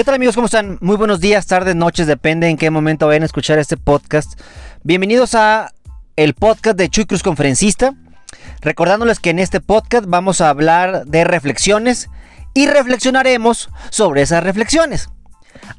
[0.00, 0.34] ¿Qué tal amigos?
[0.34, 0.78] ¿Cómo están?
[0.80, 4.40] Muy buenos días, tardes, noches, depende en qué momento vayan a escuchar este podcast.
[4.82, 5.74] Bienvenidos a
[6.16, 7.92] el podcast de Chuy Cruz Conferencista.
[8.62, 12.08] Recordándoles que en este podcast vamos a hablar de reflexiones
[12.54, 15.10] y reflexionaremos sobre esas reflexiones.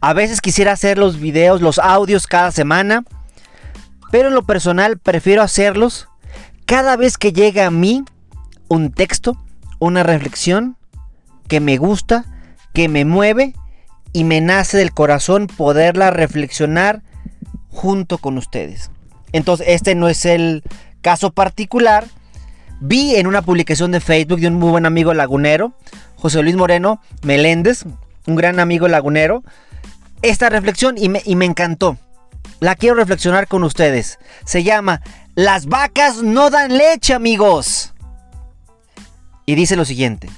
[0.01, 3.03] A veces quisiera hacer los videos, los audios cada semana,
[4.11, 6.09] pero en lo personal prefiero hacerlos
[6.67, 8.05] cada vez que llega a mí
[8.67, 9.43] un texto,
[9.79, 10.77] una reflexión
[11.47, 12.25] que me gusta,
[12.71, 13.55] que me mueve
[14.13, 17.01] y me nace del corazón poderla reflexionar
[17.69, 18.91] junto con ustedes.
[19.31, 20.63] Entonces, este no es el
[21.01, 22.05] caso particular.
[22.79, 25.73] Vi en una publicación de Facebook de un muy buen amigo lagunero,
[26.17, 27.85] José Luis Moreno Meléndez,
[28.27, 29.43] un gran amigo lagunero,
[30.21, 31.97] esta reflexión y me, y me encantó.
[32.59, 34.19] La quiero reflexionar con ustedes.
[34.45, 35.01] Se llama
[35.35, 37.93] Las vacas no dan leche, amigos.
[39.45, 40.29] Y dice lo siguiente.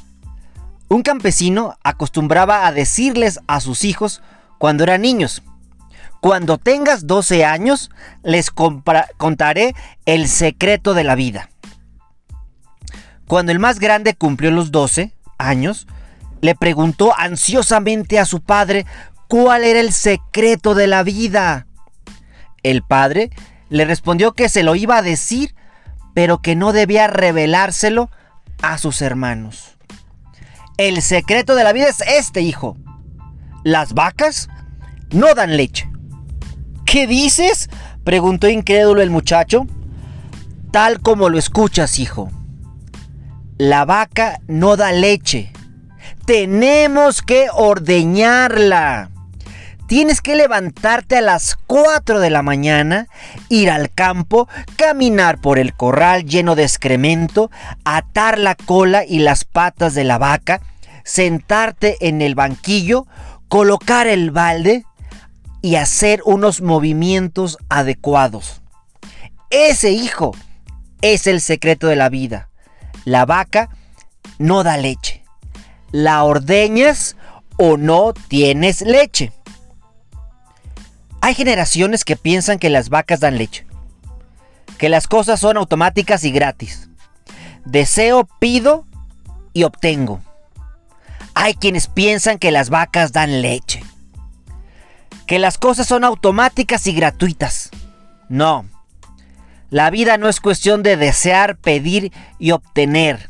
[0.94, 4.22] Un campesino acostumbraba a decirles a sus hijos
[4.60, 5.42] cuando eran niños,
[6.22, 7.90] cuando tengas 12 años
[8.22, 9.74] les contaré
[10.06, 11.50] el secreto de la vida.
[13.28, 15.88] Cuando el más grande cumplió los 12 años,
[16.42, 18.86] le preguntó ansiosamente a su padre
[19.28, 21.66] cuál era el secreto de la vida.
[22.62, 23.32] El padre
[23.70, 25.56] le respondió que se lo iba a decir,
[26.14, 28.12] pero que no debía revelárselo
[28.62, 29.74] a sus hermanos.
[30.78, 32.78] El secreto de la vida es este, hijo.
[33.64, 34.50] Las vacas
[35.12, 35.90] no dan leche.
[36.86, 37.70] ¿Qué dices?
[38.04, 39.68] preguntó incrédulo el muchacho.
[40.72, 42.32] Tal como lo escuchas, hijo.
[43.58, 45.54] La vaca no da leche.
[46.26, 49.13] Tenemos que ordeñarla.
[49.88, 53.08] Tienes que levantarte a las 4 de la mañana,
[53.50, 57.52] ir al campo, caminar por el corral lleno de excremento,
[57.84, 60.62] atar la cola y las patas de la vaca,
[61.04, 63.06] sentarte en el banquillo,
[63.50, 64.86] colocar el balde
[65.62, 68.62] y hacer unos movimientos adecuados.
[69.50, 70.36] Ese hijo
[71.02, 72.50] es el secreto de la vida.
[73.06, 73.70] La vaca
[74.40, 75.24] no da leche.
[75.92, 77.16] La ordeñas
[77.58, 79.32] o no tienes leche.
[81.24, 83.66] Hay generaciones que piensan que las vacas dan leche,
[84.78, 86.90] que las cosas son automáticas y gratis.
[87.64, 88.86] Deseo, pido
[89.54, 90.20] y obtengo.
[91.34, 93.86] Hay quienes piensan que las vacas dan leche,
[95.26, 97.70] que las cosas son automáticas y gratuitas.
[98.28, 98.66] No,
[99.70, 103.30] la vida no es cuestión de desear, pedir y obtener.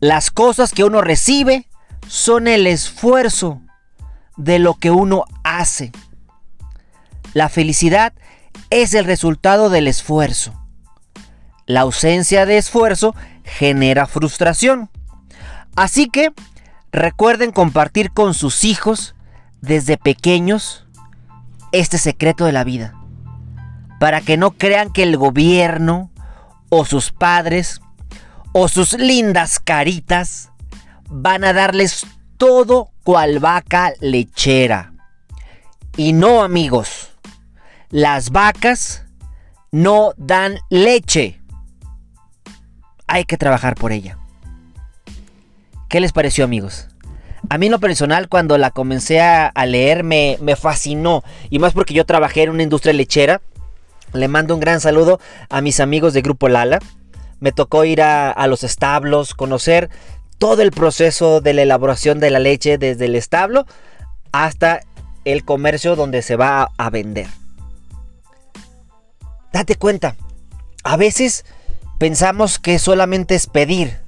[0.00, 1.66] Las cosas que uno recibe
[2.08, 3.60] son el esfuerzo
[4.38, 5.92] de lo que uno hace.
[7.32, 8.12] La felicidad
[8.70, 10.52] es el resultado del esfuerzo.
[11.66, 13.14] La ausencia de esfuerzo
[13.44, 14.90] genera frustración.
[15.76, 16.32] Así que
[16.90, 19.14] recuerden compartir con sus hijos
[19.60, 20.86] desde pequeños
[21.70, 22.94] este secreto de la vida.
[24.00, 26.10] Para que no crean que el gobierno
[26.68, 27.80] o sus padres
[28.52, 30.50] o sus lindas caritas
[31.08, 32.04] van a darles
[32.38, 34.94] todo cual vaca lechera.
[35.96, 37.09] Y no amigos
[37.90, 39.04] las vacas
[39.72, 41.40] no dan leche.
[43.06, 44.16] Hay que trabajar por ella.
[45.88, 46.86] ¿Qué les pareció amigos?
[47.48, 51.24] A mí en lo personal cuando la comencé a, leer me, fascinó.
[51.50, 53.40] Y más porque yo trabajé en una industria lechera.
[54.12, 56.78] Le mando un gran saludo a mis amigos de Grupo Lala.
[57.40, 59.90] Me tocó ir a, a, los establos, conocer
[60.38, 63.66] todo el proceso de la elaboración de la leche desde el establo
[64.30, 64.80] hasta
[65.24, 67.26] el comercio donde se va a vender.
[69.52, 70.16] Date cuenta,
[70.84, 71.44] a veces
[71.98, 73.98] pensamos que solamente es pedir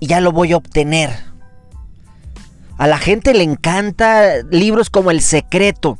[0.00, 1.10] y ya lo voy a obtener.
[2.78, 5.98] A la gente le encanta libros como El Secreto,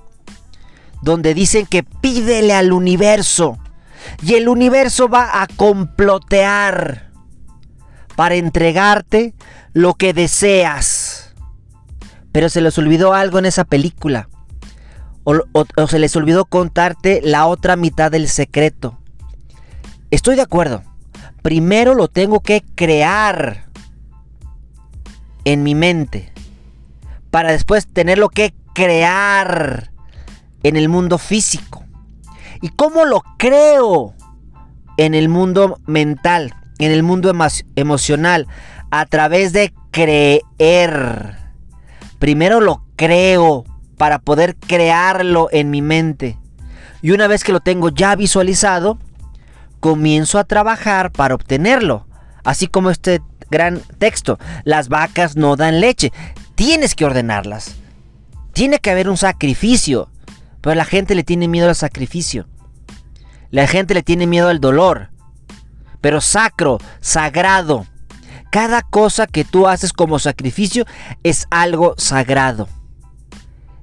[1.01, 3.59] donde dicen que pídele al universo
[4.23, 7.11] y el universo va a complotear
[8.17, 9.35] para entregarte
[9.73, 11.35] lo que deseas.
[12.33, 14.29] Pero se les olvidó algo en esa película
[15.31, 18.99] o, se les olvidó contarte la otra mitad del secreto.
[20.11, 20.83] Estoy de acuerdo.
[21.43, 23.67] Primero lo tengo que crear
[25.45, 26.33] en mi mente.
[27.31, 29.91] Para después tenerlo que crear
[30.63, 31.85] en el mundo físico.
[32.63, 34.15] ¿Y cómo lo creo?
[34.97, 37.31] En el mundo mental, en el mundo
[37.77, 38.47] emocional,
[38.91, 41.37] a través de creer.
[42.19, 43.65] Primero lo creo
[43.99, 46.39] para poder crearlo en mi mente.
[47.03, 48.99] Y una vez que lo tengo ya visualizado,
[49.81, 52.07] comienzo a trabajar para obtenerlo.
[52.45, 56.13] Así como este gran texto, las vacas no dan leche.
[56.55, 57.77] tienes que ordenarlas.
[58.53, 60.09] Tiene que haber un sacrificio.
[60.61, 62.49] Pero la gente le tiene miedo al sacrificio.
[63.51, 65.11] La gente le tiene miedo al dolor.
[66.01, 67.87] Pero sacro, sagrado.
[68.51, 70.85] Cada cosa que tú haces como sacrificio
[71.23, 72.69] es algo sagrado.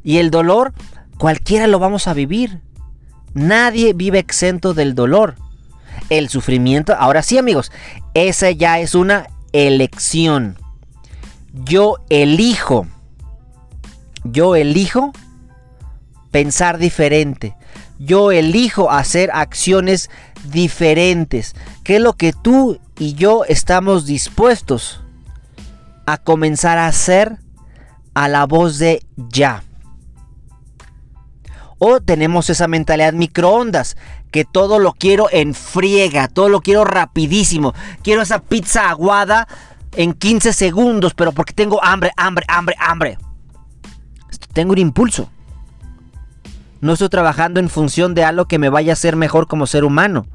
[0.06, 0.72] Y el dolor,
[1.18, 2.62] cualquiera lo vamos a vivir.
[3.34, 5.36] Nadie vive exento del dolor.
[6.10, 7.72] El sufrimiento, ahora sí amigos,
[8.14, 10.60] esa ya es una elección.
[11.54, 12.86] Yo elijo,
[14.24, 15.12] yo elijo
[16.30, 17.56] pensar diferente.
[17.98, 20.12] Yo elijo hacer acciones
[20.52, 21.56] diferentes.
[21.84, 25.02] ¿Qué es lo que tú y yo estamos dispuestos
[26.06, 27.40] a comenzar a hacer
[28.14, 29.64] a la voz de ya?
[31.78, 33.98] O tenemos esa mentalidad microondas,
[34.32, 37.74] que todo lo quiero en friega, todo lo quiero rapidísimo.
[38.04, 39.48] Quiero esa pizza aguada
[39.94, 43.18] en 15 segundos, pero porque tengo hambre, hambre, hambre, hambre.
[44.54, 45.30] Tengo un impulso.
[46.82, 49.84] No estoy trabajando en función de algo que me vaya a hacer mejor como ser
[49.84, 50.28] humano.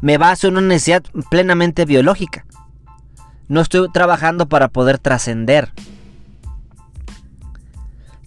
[0.00, 2.46] Me baso en una necesidad plenamente biológica.
[3.48, 5.72] No estoy trabajando para poder trascender.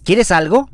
[0.04, 0.68] ¿Quieres algo?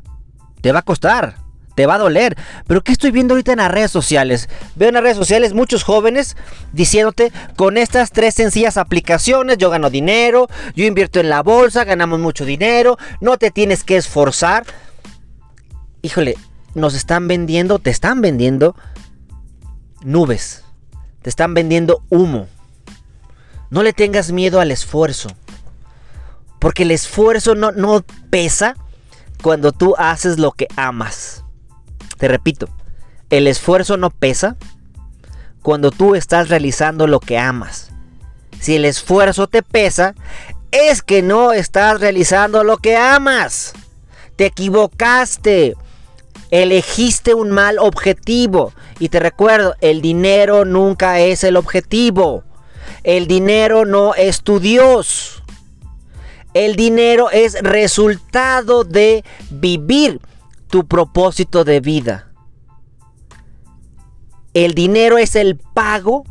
[0.61, 1.44] Te va a costar.
[1.75, 2.37] Te va a doler.
[2.67, 4.49] Pero ¿qué estoy viendo ahorita en las redes sociales?
[4.75, 6.35] Veo en las redes sociales muchos jóvenes
[6.71, 12.19] diciéndote, con estas tres sencillas aplicaciones yo gano dinero, yo invierto en la bolsa, ganamos
[12.19, 14.65] mucho dinero, no te tienes que esforzar.
[16.01, 16.35] Híjole,
[16.73, 18.75] nos están vendiendo, te están vendiendo
[20.03, 20.63] nubes.
[21.21, 22.47] Te están vendiendo humo.
[23.69, 25.29] No le tengas miedo al esfuerzo.
[26.59, 28.75] Porque el esfuerzo no, no pesa
[29.41, 31.44] cuando tú haces lo que amas.
[32.17, 32.69] Te repito,
[33.29, 34.55] el esfuerzo no pesa
[35.61, 37.91] cuando tú estás realizando lo que amas.
[38.59, 40.15] Si el esfuerzo te pesa,
[40.71, 43.73] es que no estás realizando lo que amas.
[44.35, 45.75] Te equivocaste
[46.61, 48.73] elegiste un mal objetivo.
[48.99, 52.43] Y te recuerdo, el dinero nunca es el objetivo.
[53.03, 55.43] El dinero no es tu Dios.
[56.53, 60.21] El dinero es resultado de vivir
[60.75, 62.33] tu propósito de vida.
[64.53, 66.25] El dinero es el pago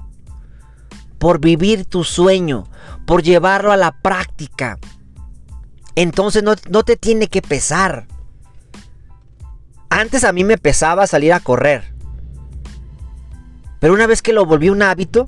[1.17, 2.65] por vivir tu sueño,
[3.07, 4.79] por llevarlo a la práctica.
[5.95, 8.07] Entonces no, no te tiene que pesar.
[9.89, 11.95] Antes a mí me pesaba salir a correr.
[13.81, 15.27] Pero una vez que lo volví un hábito,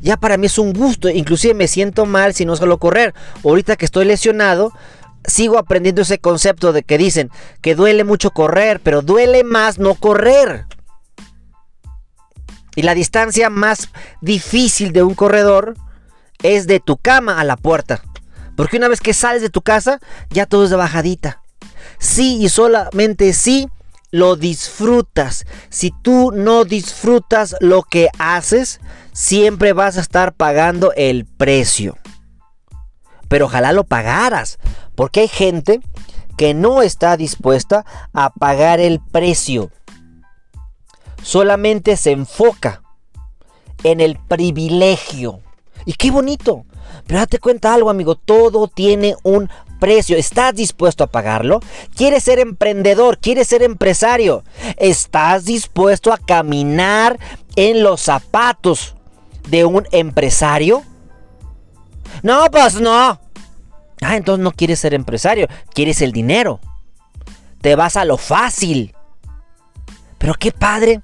[0.00, 1.08] ya para mí es un gusto.
[1.08, 3.12] Inclusive me siento mal si no salgo a correr.
[3.42, 4.72] Ahorita que estoy lesionado,
[5.26, 7.30] sigo aprendiendo ese concepto de que dicen
[7.60, 10.66] que duele mucho correr, pero duele más no correr.
[12.74, 13.90] Y la distancia más
[14.20, 15.74] difícil de un corredor
[16.42, 18.02] es de tu cama a la puerta.
[18.56, 21.42] Porque una vez que sales de tu casa, ya todo es de bajadita.
[21.98, 23.68] Sí y solamente sí
[24.10, 25.46] lo disfrutas.
[25.70, 28.80] Si tú no disfrutas lo que haces,
[29.12, 31.98] siempre vas a estar pagando el precio.
[33.28, 34.58] Pero ojalá lo pagaras,
[34.94, 35.80] porque hay gente
[36.36, 39.70] que no está dispuesta a pagar el precio.
[41.22, 42.82] Solamente se enfoca
[43.84, 45.40] en el privilegio.
[45.84, 46.64] Y qué bonito.
[47.06, 49.48] Pero date cuenta algo, amigo, todo tiene un
[49.82, 51.58] precio, ¿estás dispuesto a pagarlo?
[51.96, 53.18] ¿Quieres ser emprendedor?
[53.18, 54.44] ¿Quieres ser empresario?
[54.76, 57.18] ¿Estás dispuesto a caminar
[57.56, 58.94] en los zapatos
[59.48, 60.84] de un empresario?
[62.22, 63.18] No, pues no.
[64.02, 66.60] Ah, entonces no quieres ser empresario, quieres el dinero.
[67.60, 68.94] Te vas a lo fácil.
[70.18, 71.00] Pero qué padre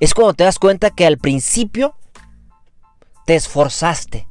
[0.00, 1.94] es cuando te das cuenta que al principio
[3.26, 4.28] te esforzaste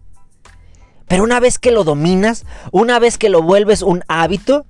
[1.07, 4.65] pero una vez que lo dominas, una vez que lo vuelves un hábito,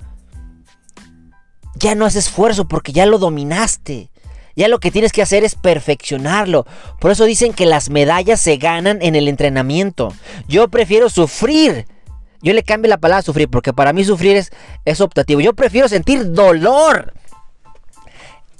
[1.75, 4.10] ya no haces esfuerzo porque ya lo dominaste.
[4.56, 6.65] Ya lo que tienes que hacer es perfeccionarlo.
[7.00, 10.13] Por eso dicen que las medallas se ganan en el entrenamiento.
[10.48, 11.86] Yo prefiero sufrir.
[12.41, 14.51] Yo le cambio la palabra sufrir porque para mí sufrir es,
[14.86, 15.41] es optativo.
[15.41, 17.13] Yo prefiero sentir dolor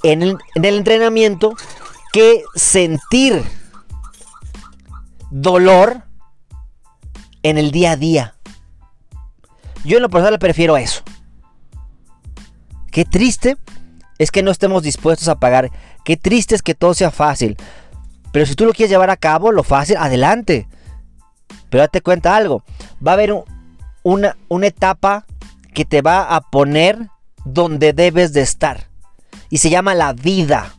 [0.03, 1.55] en el, en el entrenamiento
[2.12, 3.43] que sentir
[5.29, 6.03] dolor
[7.43, 8.36] en el día a día.
[9.84, 11.01] Yo en lo personal prefiero eso.
[12.91, 13.57] Qué triste
[14.17, 15.72] es que no estemos dispuestos a pagar.
[16.03, 17.57] Qué triste es que todo sea fácil.
[18.31, 20.67] Pero si tú lo quieres llevar a cabo, lo fácil, adelante.
[21.69, 22.63] Pero date cuenta algo.
[23.05, 23.34] Va a haber
[24.07, 25.25] una, una etapa
[25.73, 27.09] que te va a poner
[27.43, 28.87] donde debes de estar.
[29.49, 30.73] Y se llama la vida.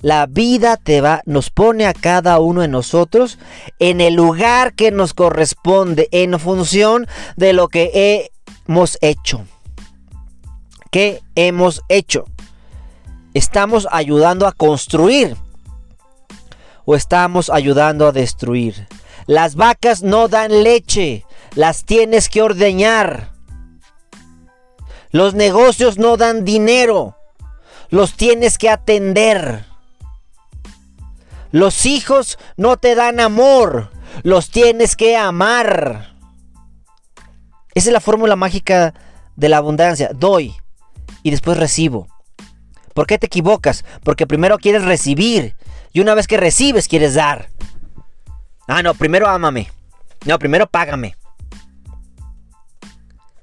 [0.00, 3.40] La vida te va, nos pone a cada uno de nosotros
[3.80, 8.30] en el lugar que nos corresponde, en función de lo que
[8.68, 9.44] hemos hecho.
[10.92, 12.26] ¿Qué hemos hecho?
[13.34, 15.36] ¿Estamos ayudando a construir?
[16.84, 18.86] ¿O estamos ayudando a destruir?
[19.26, 23.32] Las vacas no dan leche, las tienes que ordeñar.
[25.10, 27.16] Los negocios no dan dinero,
[27.88, 29.64] los tienes que atender.
[31.50, 33.90] Los hijos no te dan amor,
[34.22, 36.14] los tienes que amar.
[37.74, 38.92] Esa es la fórmula mágica
[39.36, 40.10] de la abundancia.
[40.14, 40.54] Doy
[41.22, 42.08] y después recibo.
[42.92, 43.84] ¿Por qué te equivocas?
[44.02, 45.56] Porque primero quieres recibir
[45.92, 47.48] y una vez que recibes quieres dar.
[48.66, 49.70] Ah, no, primero ámame.
[50.26, 51.14] No, primero págame.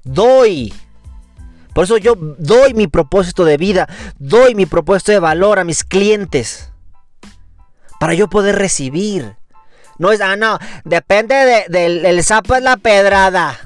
[0.06, 0.72] Doy.
[1.74, 3.86] Por eso yo doy mi propósito de vida,
[4.18, 6.70] doy mi propósito de valor a mis clientes.
[8.00, 9.36] Para yo poder recibir.
[9.98, 13.58] No es, ah, no, depende del sapo es la pedrada.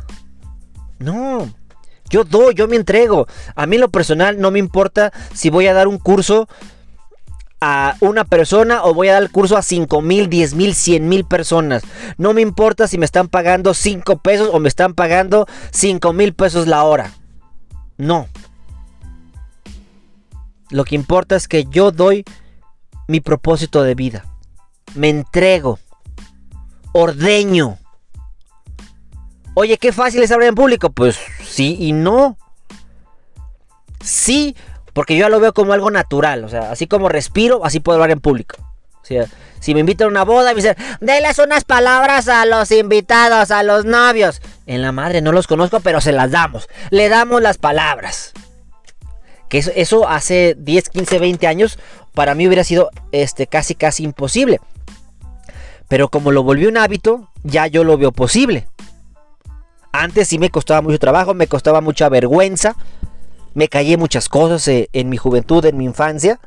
[0.99, 1.49] No,
[2.09, 3.27] yo doy, yo me entrego.
[3.55, 6.49] A mí lo personal no me importa si voy a dar un curso
[7.61, 11.09] a una persona o voy a dar el curso a 5 mil, 10 mil, 100
[11.09, 11.83] mil personas.
[12.17, 16.33] No me importa si me están pagando 5 pesos o me están pagando 5 mil
[16.33, 17.13] pesos la hora.
[17.99, 18.29] No.
[20.71, 22.25] Lo que importa es que yo doy
[23.09, 24.25] mi propósito de vida.
[24.95, 25.79] Me entrego.
[26.93, 27.79] Ordeño.
[29.55, 30.91] Oye, qué fácil es hablar en público.
[30.91, 32.39] Pues sí y no.
[34.03, 34.57] Sí,
[34.93, 36.45] porque yo ya lo veo como algo natural.
[36.45, 38.57] O sea, así como respiro, así puedo hablar en público.
[39.03, 39.27] O sea,
[39.61, 43.63] si me invitan a una boda, me dicen, déles unas palabras a los invitados, a
[43.63, 44.43] los novios.
[44.67, 46.69] En la madre no los conozco, pero se las damos.
[46.91, 48.33] Le damos las palabras.
[49.49, 51.79] Que eso, eso hace 10, 15, 20 años
[52.15, 54.61] para mí hubiera sido este, casi, casi imposible.
[55.89, 58.69] Pero como lo volvió un hábito, ya yo lo veo posible.
[59.93, 62.77] Antes sí me costaba mucho trabajo, me costaba mucha vergüenza,
[63.55, 66.41] me callé muchas cosas eh, en mi juventud, en mi infancia,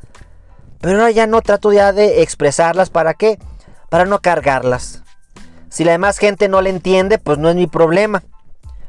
[0.81, 3.39] pero ahora ya no trato ya de expresarlas, ¿para qué?
[3.89, 5.03] Para no cargarlas.
[5.69, 8.23] Si la demás gente no le entiende, pues no es mi problema.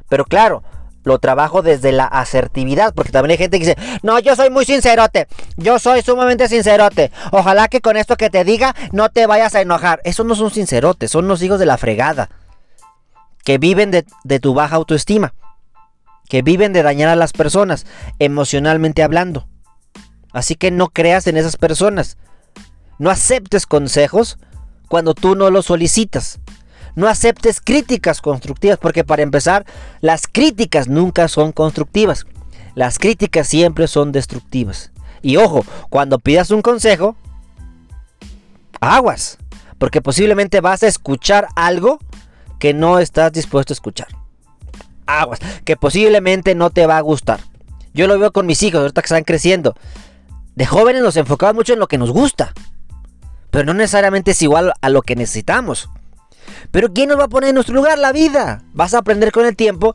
[0.08, 0.62] Pero claro,
[1.04, 4.64] lo trabajo desde la asertividad, porque también hay gente que dice, no, yo soy muy
[4.64, 9.54] sincerote, yo soy sumamente sincerote, ojalá que con esto que te diga no te vayas
[9.54, 10.00] a enojar.
[10.04, 12.30] Esos no son sincerotes, son los hijos de la fregada
[13.44, 15.34] que viven de, tu baja autoestima,
[16.34, 17.86] que viven de dañar a las personas,
[18.18, 19.46] emocionalmente hablando.
[20.32, 22.18] Así que no creas en esas personas.
[22.98, 24.36] No aceptes consejos
[24.88, 26.40] cuando tú no los solicitas.
[26.96, 29.64] No aceptes críticas constructivas, porque para empezar,
[30.00, 32.26] las críticas nunca son constructivas.
[32.74, 34.90] Las críticas siempre son destructivas.
[35.22, 37.14] Y ojo, cuando pidas un consejo,
[38.80, 39.38] aguas,
[39.78, 42.00] porque posiblemente vas a escuchar algo
[42.58, 44.23] que no estás dispuesto a escuchar.
[45.06, 47.40] Aguas, que posiblemente no te va a gustar.
[47.92, 49.74] Yo lo veo con mis hijos, ahorita que están creciendo.
[50.54, 52.52] De jóvenes nos enfocamos mucho en lo que nos gusta,
[53.50, 55.88] pero no necesariamente es igual a lo que necesitamos.
[56.70, 57.98] Pero ¿quién nos va a poner en nuestro lugar?
[57.98, 58.62] La vida.
[58.72, 59.94] Vas a aprender con el tiempo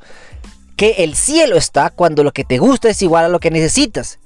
[0.76, 4.20] que el cielo está cuando lo que te gusta es igual a lo que necesitas.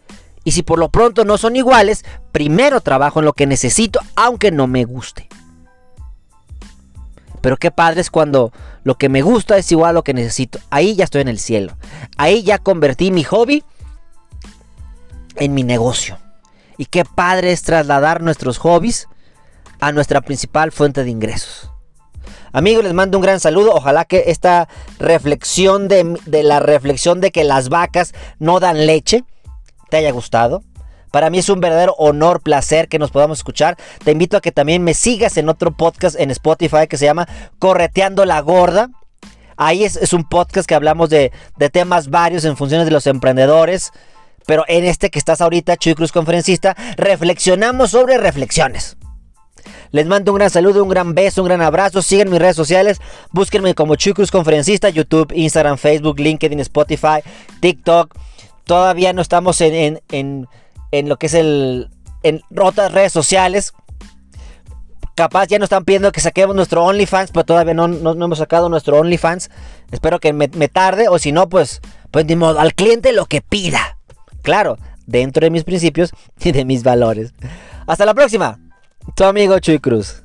[0.43, 4.51] Y si por lo pronto no son iguales, primero trabajo en lo que necesito, aunque
[4.51, 5.27] no me guste.
[7.43, 8.53] Pero qué padre es cuando
[8.85, 10.59] lo que me gusta es igual a lo que necesito.
[10.69, 11.75] Ahí ya estoy en el cielo.
[12.15, 13.65] Ahí ya convertí mi hobby
[15.35, 16.17] en mi negocio.
[16.77, 19.09] Y qué padre es trasladar nuestros hobbies
[19.81, 21.69] a nuestra principal fuente de ingresos.
[22.53, 23.73] Amigos, les mando un gran saludo.
[23.73, 29.25] Ojalá que esta reflexión de, de la reflexión de que las vacas no dan leche
[29.89, 30.63] te haya gustado.
[31.13, 33.77] Para mí es un verdadero honor, placer que nos podamos escuchar.
[34.03, 37.27] Te invito a que también me sigas en otro podcast en Spotify que se llama
[37.59, 38.89] Correteando la Gorda.
[39.55, 41.31] Ahí es, un podcast que hablamos de,
[41.71, 43.91] temas varios en funciones de los emprendedores.
[44.47, 48.97] Pero en este que estás ahorita, Chuy Cruz Conferencista, reflexionamos sobre reflexiones.
[49.91, 52.01] Les mando un gran saludo, un gran beso, un gran abrazo.
[52.01, 52.99] Sigan mis redes sociales.
[53.29, 57.21] Búsquenme como Chuy Cruz Conferencista, YouTube, Instagram, Facebook, LinkedIn, Spotify,
[57.59, 58.15] TikTok.
[58.63, 60.47] Todavía no estamos en en
[61.01, 61.89] lo que es el
[62.23, 63.73] en otras redes sociales.
[65.15, 68.67] Capaz ya nos están pidiendo que saquemos nuestro OnlyFans, pero todavía no, no, hemos sacado
[68.69, 69.51] nuestro OnlyFans.
[69.91, 73.41] Espero que me, tarde, o si no, pues, pues de modo, al cliente lo que
[73.41, 73.99] pida.
[74.41, 77.33] Claro, dentro de mis principios y de mis valores.
[77.85, 78.59] Hasta la próxima.
[79.15, 80.22] Tu amigo Chuy Cruz.